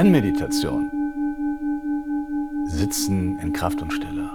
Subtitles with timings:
[0.00, 0.90] Zen-Meditation.
[2.66, 4.30] Sitzen in Kraft und Stille.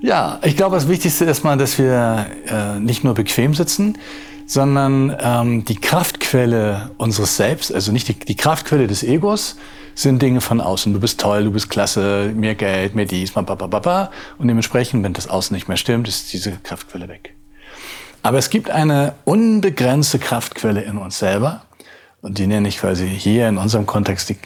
[0.00, 3.98] Ja, ich glaube, das Wichtigste ist mal, dass wir äh, nicht nur bequem sitzen,
[4.46, 5.76] sondern ähm, die
[6.32, 9.56] Kraftquelle unseres Selbst, also nicht die, die Kraftquelle des Egos,
[9.94, 10.90] sind Dinge von außen.
[10.94, 14.10] Du bist toll, du bist klasse, mehr Geld, mehr dies, ba, ba, ba.
[14.38, 17.34] Und dementsprechend, wenn das Außen nicht mehr stimmt, ist diese Kraftquelle weg.
[18.22, 21.66] Aber es gibt eine unbegrenzte Kraftquelle in uns selber.
[22.22, 24.38] Und die nenne ich quasi hier in unserem Kontext die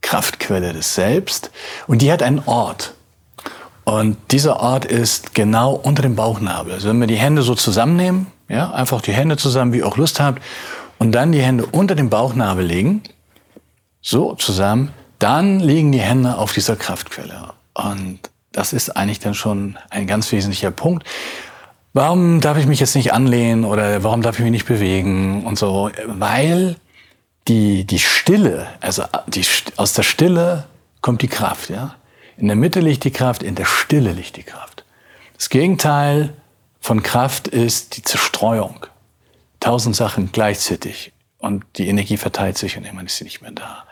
[0.00, 1.52] Kraftquelle des Selbst.
[1.86, 2.94] Und die hat einen Ort.
[3.84, 6.72] Und dieser Ort ist genau unter dem Bauchnabel.
[6.72, 9.96] Also wenn wir die Hände so zusammennehmen, ja, einfach die Hände zusammen, wie ihr auch
[9.96, 10.42] Lust habt,
[10.98, 13.02] und dann die Hände unter dem Bauchnabel legen,
[14.00, 17.52] so zusammen, dann liegen die Hände auf dieser Kraftquelle.
[17.74, 18.18] Und
[18.50, 21.06] das ist eigentlich dann schon ein ganz wesentlicher Punkt.
[21.94, 25.58] Warum darf ich mich jetzt nicht anlehnen oder warum darf ich mich nicht bewegen und
[25.58, 25.90] so?
[26.06, 26.76] Weil
[27.48, 29.44] die, die Stille, also die,
[29.76, 30.64] aus der Stille
[31.00, 31.96] kommt die Kraft, ja.
[32.36, 34.84] In der Mitte liegt die Kraft, in der Stille liegt die Kraft.
[35.36, 36.32] Das Gegenteil
[36.80, 38.86] von Kraft ist die Zerstreuung.
[39.62, 43.84] Tausend Sachen gleichzeitig und die Energie verteilt sich und irgendwann ist sie nicht mehr da.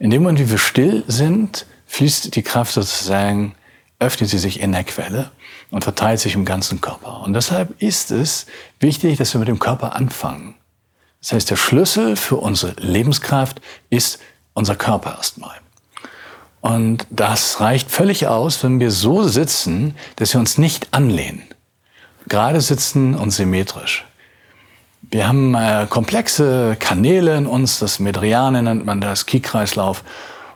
[0.00, 3.54] In dem Moment, wie wir still sind, fließt die Kraft sozusagen,
[4.00, 5.30] öffnet sie sich in der Quelle
[5.70, 7.20] und verteilt sich im ganzen Körper.
[7.20, 8.46] Und deshalb ist es
[8.80, 10.56] wichtig, dass wir mit dem Körper anfangen.
[11.20, 13.60] Das heißt, der Schlüssel für unsere Lebenskraft
[13.90, 14.18] ist
[14.54, 15.54] unser Körper erstmal.
[16.60, 21.44] Und das reicht völlig aus, wenn wir so sitzen, dass wir uns nicht anlehnen.
[22.26, 24.04] Gerade sitzen und symmetrisch.
[25.02, 30.02] Wir haben äh, komplexe Kanäle in uns, das Medriane nennt man das, Ki-Kreislauf.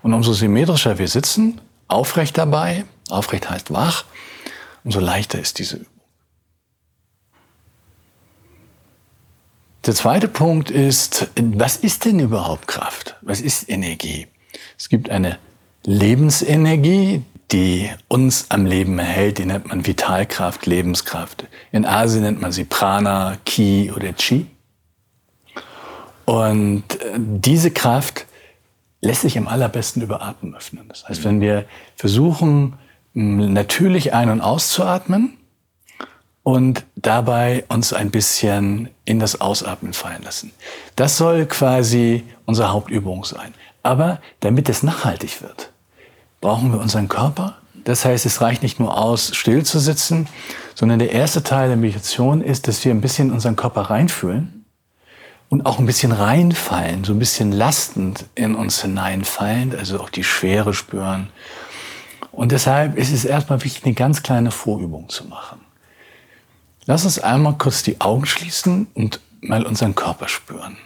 [0.03, 4.05] Und umso symmetrischer wir sitzen, aufrecht dabei, aufrecht heißt wach,
[4.83, 5.87] umso leichter ist diese Übung.
[9.87, 13.17] Der zweite Punkt ist, was ist denn überhaupt Kraft?
[13.23, 14.27] Was ist Energie?
[14.79, 15.39] Es gibt eine
[15.85, 17.23] Lebensenergie,
[17.53, 21.47] die uns am Leben erhält, die nennt man Vitalkraft, Lebenskraft.
[21.73, 24.47] In Asien nennt man sie Prana, Ki oder Chi.
[26.25, 28.27] Und äh, diese Kraft
[29.01, 30.87] lässt sich am allerbesten über Atmen öffnen.
[30.89, 31.65] Das heißt, wenn wir
[31.97, 32.79] versuchen,
[33.13, 35.37] natürlich ein- und auszuatmen
[36.43, 40.53] und dabei uns ein bisschen in das Ausatmen fallen lassen.
[40.97, 43.55] Das soll quasi unsere Hauptübung sein.
[43.83, 45.73] Aber damit es nachhaltig wird,
[46.41, 47.57] brauchen wir unseren Körper.
[47.85, 50.29] Das heißt, es reicht nicht nur aus, still zu sitzen,
[50.75, 54.65] sondern der erste Teil der Meditation ist, dass wir ein bisschen unseren Körper reinfühlen
[55.49, 60.25] und auch ein bisschen reinfallen, so ein bisschen lastend in uns hineinfallend, also auch die
[60.25, 61.29] Schwere spüren
[62.33, 65.61] und deshalb ist es erstmal wichtig, eine ganz kleine Vorübung zu machen.
[66.87, 70.77] Lass uns einmal kurz die Augen schließen und mal unseren Körper spüren.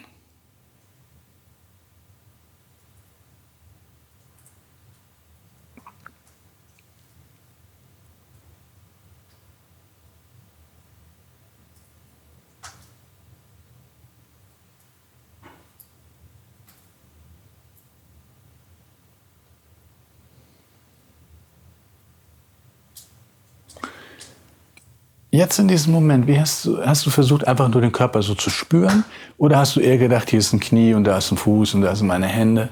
[25.35, 28.37] Jetzt in diesem Moment, wie hast du, hast du versucht, einfach nur den Körper so
[28.37, 29.03] zu spüren?
[29.37, 31.81] Oder hast du eher gedacht, hier ist ein Knie und da ist ein Fuß und
[31.81, 32.69] da sind meine Hände?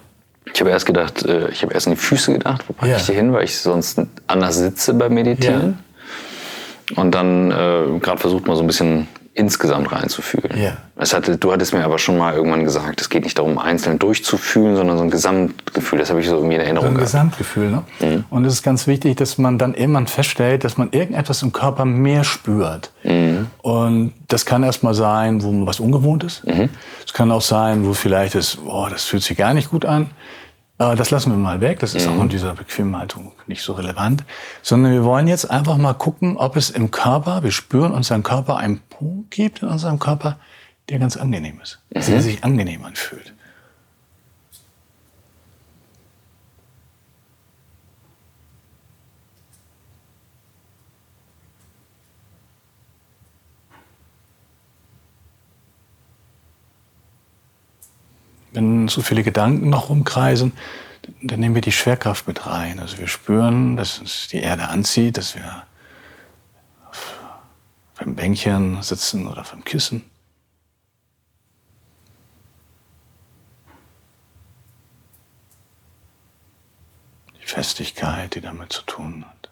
[0.54, 2.98] Ich habe erst gedacht, äh, ich habe erst an die Füße gedacht, wo packe ja.
[2.98, 5.76] ich die hin, weil ich sonst anders sitze beim Meditieren.
[6.92, 7.02] Ja.
[7.02, 10.60] Und dann äh, gerade versucht mal so ein bisschen insgesamt reinzufühlen.
[10.60, 10.76] Ja.
[10.96, 13.98] Es hatte, du hattest mir aber schon mal irgendwann gesagt, es geht nicht darum, einzeln
[13.98, 15.98] durchzufühlen, sondern so ein Gesamtgefühl.
[15.98, 16.88] Das habe ich so irgendwie in Erinnerung.
[16.88, 17.12] So ein gehabt.
[17.12, 17.82] Gesamtgefühl, ne?
[18.00, 18.24] Mhm.
[18.28, 21.86] Und es ist ganz wichtig, dass man dann irgendwann feststellt, dass man irgendetwas im Körper
[21.86, 22.92] mehr spürt.
[23.04, 23.46] Mhm.
[23.62, 26.42] Und das kann erstmal sein, wo man was Ungewohntes.
[26.44, 26.68] Mhm.
[27.04, 30.10] Es kann auch sein, wo vielleicht ist, oh, das fühlt sich gar nicht gut an.
[30.78, 32.18] Äh, das lassen wir mal weg, das ist mhm.
[32.18, 34.24] auch in dieser bequemen Haltung nicht so relevant,
[34.62, 38.56] sondern wir wollen jetzt einfach mal gucken, ob es im Körper, wir spüren unseren Körper,
[38.56, 40.38] einen Punkt gibt in unserem Körper,
[40.88, 42.00] der ganz angenehm ist, mhm.
[42.06, 43.34] der sich angenehm anfühlt.
[58.52, 60.52] wenn so viele Gedanken noch rumkreisen,
[61.22, 62.78] dann nehmen wir die Schwerkraft mit rein.
[62.78, 65.64] Also wir spüren, dass uns die Erde anzieht, dass wir
[66.88, 67.18] auf
[67.96, 70.04] einem Bänkchen sitzen oder auf einem Kissen.
[77.40, 79.50] Die Festigkeit, die damit zu tun hat.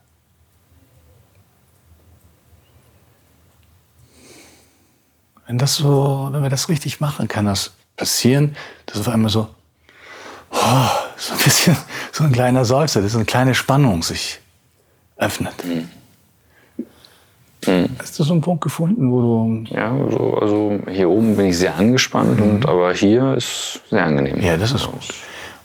[5.47, 8.57] Wenn das so, wenn wir das richtig machen, kann das passieren,
[8.91, 9.49] dass auf einmal so,
[10.51, 11.77] oh, so ein bisschen,
[12.13, 14.41] so ein kleiner Seufzer, das ist eine kleine Spannung sich
[15.17, 15.55] öffnet.
[15.65, 15.89] Mhm.
[17.67, 17.91] Mhm.
[17.99, 19.65] Hast du so einen Punkt gefunden, wo du.
[19.75, 22.51] Ja, also, also hier oben bin ich sehr angespannt, mhm.
[22.51, 24.41] und, aber hier ist sehr angenehm.
[24.41, 25.15] Ja, das ist gut.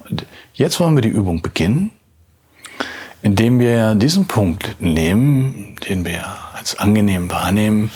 [0.10, 1.92] Und jetzt wollen wir die Übung beginnen,
[3.21, 7.92] indem wir diesen Punkt nehmen, den wir als angenehm wahrnehmen,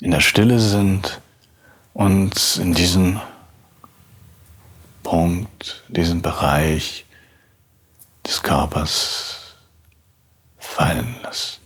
[0.00, 1.20] in der Stille sind
[1.94, 3.20] und in diesen
[5.04, 7.06] Punkt, diesen Bereich
[8.26, 9.54] des Körpers
[10.58, 11.60] fallen lassen.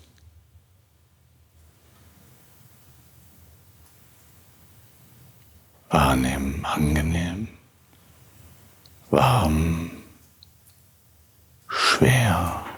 [5.88, 7.48] Wahrnehmen, angenehm,
[9.10, 9.90] warm,
[11.68, 12.68] schwer.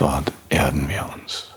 [0.00, 1.50] Dort erden wir uns.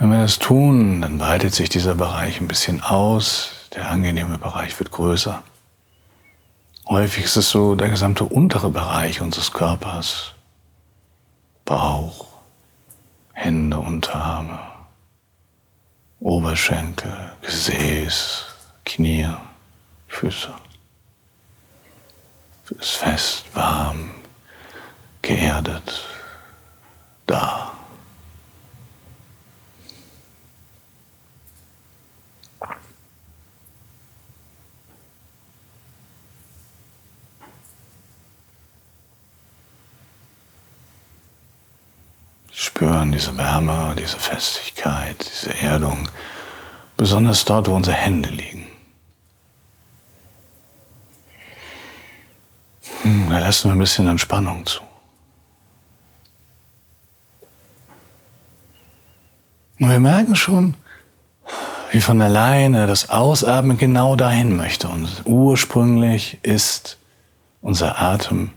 [0.00, 4.78] Wenn wir das tun, dann weitet sich dieser Bereich ein bisschen aus, der angenehme Bereich
[4.80, 5.42] wird größer.
[6.88, 10.32] Häufig ist es so der gesamte untere Bereich unseres Körpers,
[11.66, 12.28] Bauch,
[13.34, 14.58] Hände, Unterarme,
[16.18, 18.46] Oberschenkel, Gesäß,
[18.86, 19.28] Knie,
[20.08, 20.54] Füße.
[22.70, 24.12] Ist fest, warm,
[25.20, 26.06] geerdet,
[27.26, 27.69] da.
[42.80, 46.08] Spüren diese Wärme, diese Festigkeit, diese Erdung,
[46.96, 48.66] besonders dort, wo unsere Hände liegen.
[53.02, 54.80] Hm, da lassen wir ein bisschen Entspannung zu.
[59.78, 60.74] Und wir merken schon,
[61.92, 64.88] wie von alleine das Ausatmen genau dahin möchte.
[64.88, 66.96] Und ursprünglich ist
[67.60, 68.52] unser Atem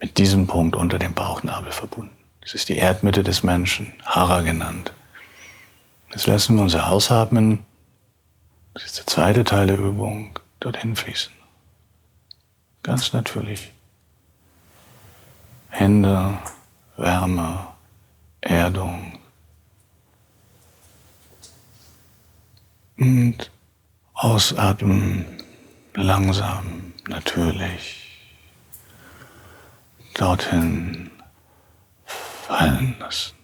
[0.00, 2.17] mit diesem Punkt unter dem Bauchnabel verbunden.
[2.40, 4.92] Das ist die Erdmitte des Menschen, Hara genannt.
[6.10, 7.64] Jetzt lassen wir unser Ausatmen,
[8.74, 11.32] das ist der zweite Teil der Übung, dorthin fließen.
[12.82, 13.72] Ganz natürlich.
[15.68, 16.38] Hände,
[16.96, 17.66] Wärme,
[18.40, 19.18] Erdung.
[22.96, 23.50] Und
[24.14, 25.26] ausatmen,
[25.94, 28.04] langsam, natürlich.
[30.14, 31.07] Dorthin
[32.48, 33.36] fallen lassen.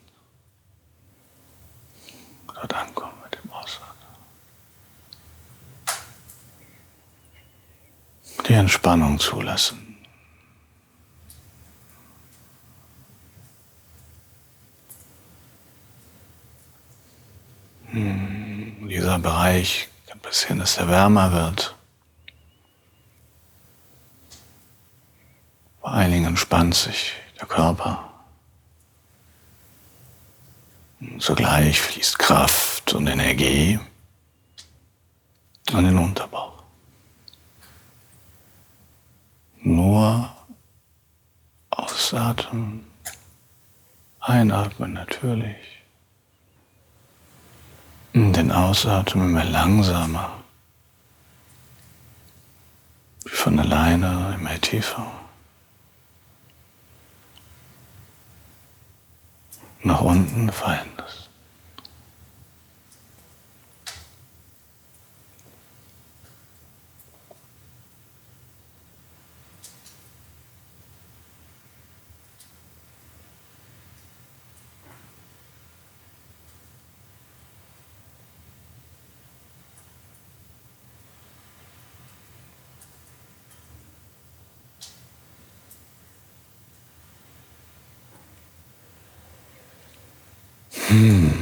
[2.47, 4.09] Dort ankommen mit dem Ausatmen.
[8.49, 9.99] Die Entspannung zulassen.
[17.91, 21.77] Hm, dieser Bereich kann passieren, dass er wärmer wird.
[25.81, 28.14] Vor allen Dingen entspannt sich der Körper.
[31.25, 33.81] Zugleich fließt Kraft und Energie
[35.73, 36.63] an den Unterbauch.
[39.63, 40.37] Nur
[41.71, 42.85] ausatmen,
[44.21, 45.57] einatmen natürlich.
[48.13, 50.45] Den Ausatmen immer langsamer.
[53.25, 55.11] Wie von alleine immer tiefer.
[59.84, 61.24] Nach unten fallen lassen.
[90.94, 91.32] Hm.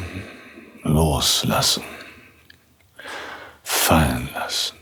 [0.82, 1.82] Loslassen.
[3.62, 4.78] Fallen lassen.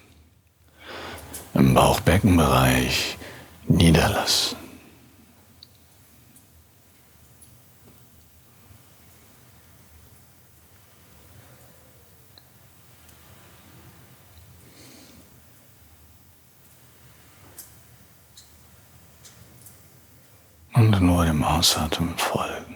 [1.55, 3.19] Im Bauchbeckenbereich
[3.67, 4.57] niederlassen.
[20.75, 22.70] und nur dem Ausatmen folgen.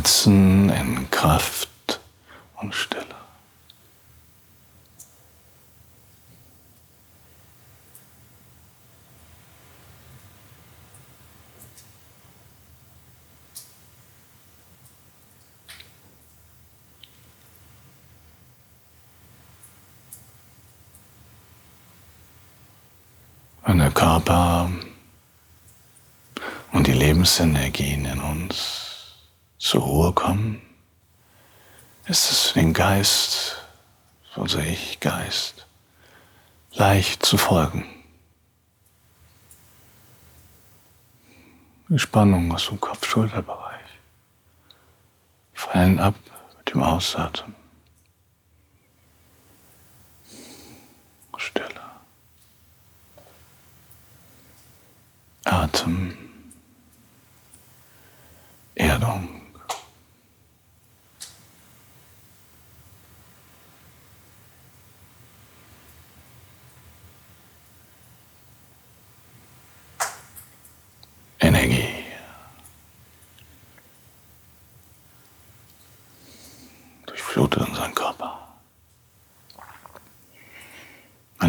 [0.00, 2.00] Sitzen in Kraft
[2.56, 3.04] und Stille.
[23.66, 24.70] Wenn der Körper
[26.72, 28.79] und die Lebensenergien in uns
[29.60, 30.60] zur Ruhe kommen,
[32.06, 33.58] ist es für den Geist,
[34.32, 35.66] für unser Ich-Geist,
[36.72, 37.84] leicht zu folgen.
[41.88, 43.80] Die Spannung aus dem Kopf-Schulterbereich
[45.52, 46.14] fallen ab
[46.58, 47.54] mit dem Ausatmen.
[51.36, 51.80] Stille.
[55.44, 56.16] Atem.
[58.74, 59.39] Erdung.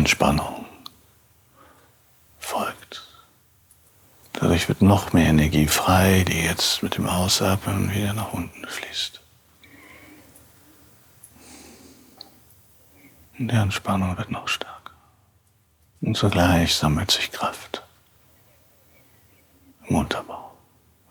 [0.02, 0.66] Entspannung
[2.40, 3.08] folgt.
[4.34, 9.22] Dadurch wird noch mehr Energie frei, die jetzt mit dem Ausatmen wieder nach unten fließt.
[13.38, 14.94] Und die Entspannung wird noch stärker.
[16.02, 17.84] Und zugleich sammelt sich Kraft
[19.88, 20.52] im Unterbau.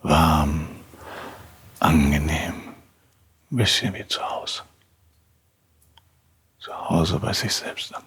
[0.03, 0.69] Warm,
[1.91, 2.55] angenehm,
[3.51, 4.63] ein bisschen wie zu Hause.
[6.61, 8.05] Zu Hause bei sich selbst an.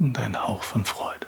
[0.00, 1.26] und ein Hauch von Freude.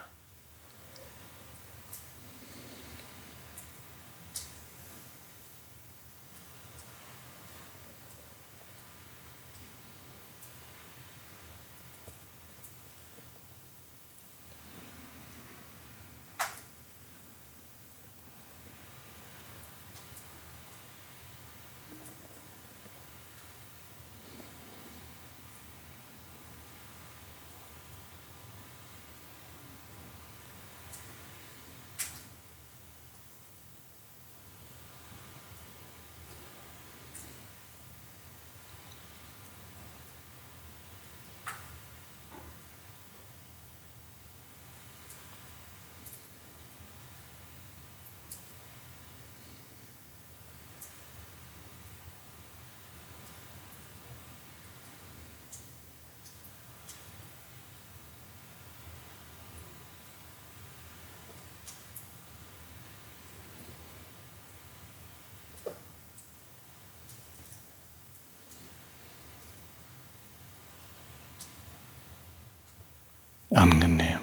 [73.51, 74.21] Angenehm,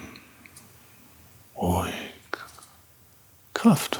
[1.56, 2.46] ruhig,
[3.52, 3.97] kraftvoll.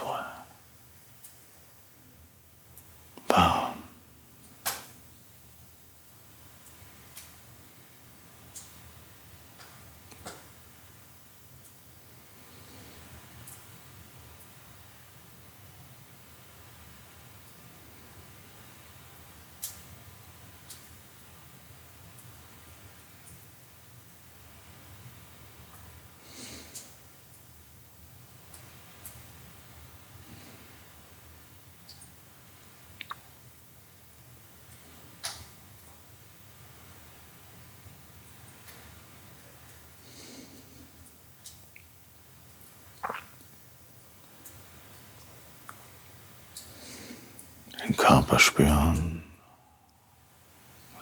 [48.28, 49.22] Körper spüren,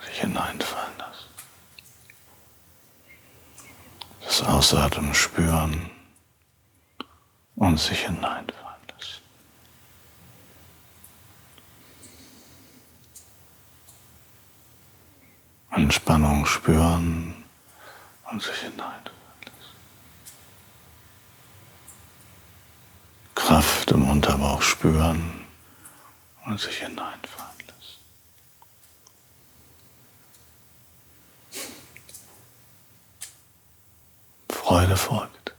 [0.07, 1.29] sich hineinfallen lassen.
[4.25, 5.91] Das Ausatmen spüren
[7.57, 8.47] und sich hineinfallen
[8.89, 9.23] lassen.
[15.73, 17.45] Entspannung spüren
[18.31, 19.03] und sich hineinfallen.
[23.35, 25.46] Kraft im Unterbauch spüren
[26.47, 27.99] und sich hineinfahren lässt.
[34.51, 35.55] Freude folgt.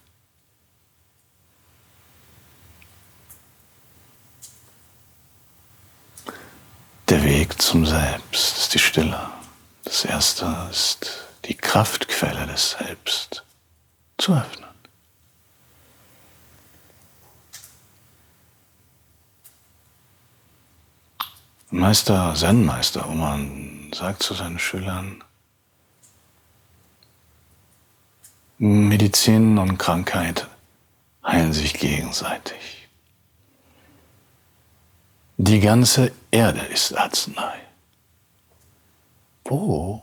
[7.10, 9.30] Der Weg zum Selbst ist die Stille.
[9.86, 13.46] Das erste ist die Kraftquelle des Selbst
[14.18, 14.67] zu öffnen.
[21.78, 25.24] Meister, Zen-Meister Oman sagt zu seinen Schülern,
[28.58, 30.48] Medizin und Krankheit
[31.24, 32.88] heilen sich gegenseitig.
[35.38, 37.60] Die ganze Erde ist Arznei.
[39.46, 40.02] Wo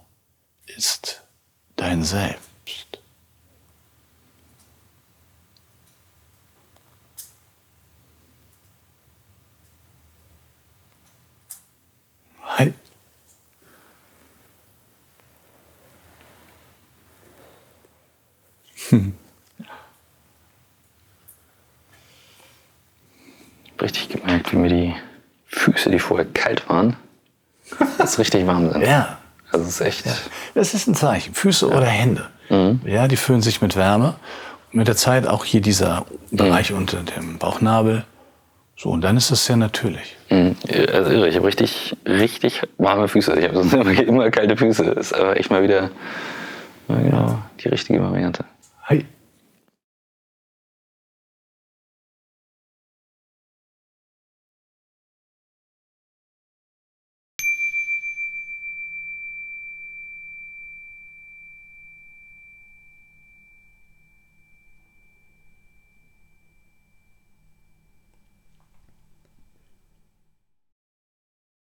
[0.67, 1.25] ist
[1.75, 2.55] dein Selbst?
[12.57, 12.67] Hi.
[12.67, 12.75] Hm.
[18.77, 18.84] Ich habe
[23.81, 24.95] richtig gemerkt, wie mir die
[25.47, 26.97] Füße, die vorher kalt waren,
[27.99, 28.83] jetzt richtig warm sind.
[28.83, 29.19] Ja.
[29.53, 30.07] Also es ist echt.
[30.07, 30.13] Ja.
[30.55, 31.33] Das ist ein Zeichen.
[31.35, 31.77] Füße ja.
[31.77, 32.27] oder Hände.
[32.49, 32.81] Mhm.
[32.85, 34.17] Ja, die füllen sich mit Wärme.
[34.73, 36.79] Und mit der Zeit auch hier dieser Bereich mhm.
[36.79, 38.05] unter dem Bauchnabel.
[38.77, 40.17] So, und dann ist das sehr natürlich.
[40.31, 40.57] Mhm.
[40.93, 43.39] Also irre, ich habe richtig, richtig warme Füße.
[43.39, 44.85] Ich habe sonst immer, immer kalte Füße.
[44.85, 45.91] Das ist aber echt mal wieder
[46.89, 48.45] genau die richtige Variante.
[48.87, 49.14] はい。